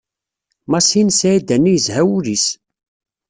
[0.71, 2.45] Masin Sɛidani yezha wul-is.